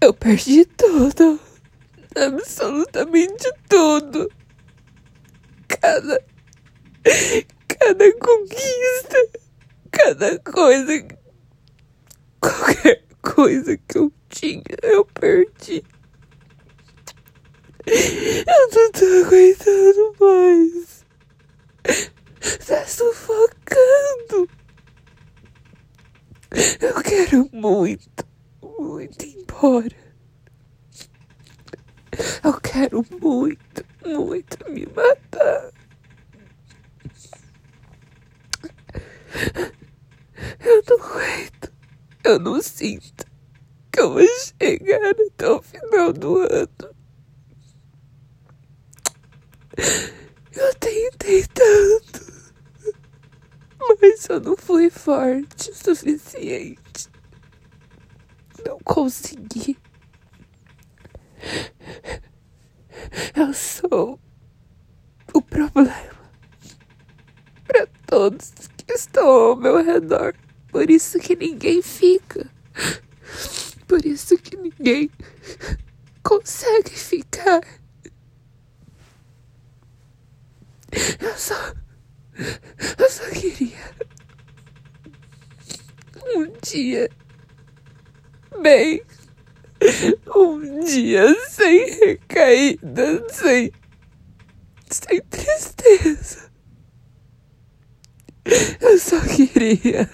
Eu 0.00 0.12
perdi 0.12 0.64
tudo. 0.64 1.40
Absolutamente 2.16 3.52
tudo. 3.68 4.30
Cada. 5.68 6.24
Cada 7.68 8.12
conquista. 8.18 9.28
Cada 9.90 10.38
coisa. 10.40 11.06
Qualquer 12.40 13.04
coisa 13.22 13.76
que 13.76 13.98
eu 13.98 14.12
tinha, 14.28 14.62
eu 14.82 15.04
perdi. 15.06 15.82
Eu 17.86 18.68
não 18.72 18.92
tô 18.92 19.04
aguentando 19.26 20.14
mais. 20.20 21.04
Tá 22.66 22.86
sufocando. 22.86 24.48
Eu 26.80 27.02
quero 27.02 27.48
muito, 27.52 28.08
muito 29.04 29.24
embora. 29.26 29.96
Eu 32.42 32.60
quero 32.60 33.04
muito, 33.20 33.84
muito 34.04 34.70
me 34.70 34.86
matar. 34.86 35.72
Eu 40.60 40.82
não 40.88 41.04
aguento. 41.04 41.72
Eu 42.24 42.38
não 42.38 42.62
sinto 42.62 43.26
que 43.92 44.00
eu 44.00 44.12
vou 44.14 44.26
chegar 44.58 45.10
até 45.10 45.48
o 45.48 45.62
final 45.62 46.12
do 46.12 46.38
ano. 46.38 46.94
Eu 50.52 50.74
tentei 50.76 51.44
tanto, 51.48 52.52
mas 54.00 54.28
eu 54.28 54.40
não 54.40 54.56
fui 54.56 54.88
forte 54.88 55.70
o 55.70 55.74
suficiente. 55.74 57.13
Não 58.64 58.78
consegui. 58.80 59.76
Eu 63.34 63.52
sou 63.52 64.18
o 65.32 65.42
problema 65.42 66.14
para 67.66 67.86
todos 68.06 68.52
que 68.76 68.92
estão 68.92 69.26
ao 69.26 69.56
meu 69.56 69.82
redor. 69.82 70.34
Por 70.68 70.90
isso 70.90 71.18
que 71.18 71.36
ninguém 71.36 71.82
fica. 71.82 72.50
Por 73.86 74.04
isso 74.04 74.36
que 74.38 74.56
ninguém 74.56 75.10
consegue 76.22 76.90
ficar. 76.90 77.60
Eu 81.20 81.36
só. 81.36 81.74
Eu 82.98 83.10
só 83.10 83.30
queria. 83.30 83.94
Um 86.36 86.52
dia. 86.62 87.10
Bem. 88.64 89.02
Um 90.34 90.80
dia 90.86 91.34
sem 91.50 91.84
recaída, 92.00 93.28
sem. 93.28 93.70
sem 94.88 95.20
tristeza. 95.20 96.50
Eu 98.80 98.98
só 98.98 99.20
queria. 99.20 100.08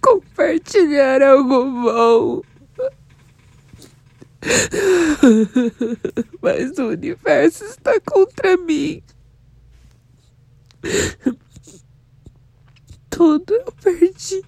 compartilhar 0.00 1.22
algo 1.22 1.64
bom. 1.70 2.42
Mas 6.42 6.76
o 6.76 6.88
universo 6.88 7.64
está 7.66 8.00
contra 8.00 8.56
mim. 8.56 9.00
Tudo 13.08 13.54
eu 13.54 13.72
perdi. 13.80 14.42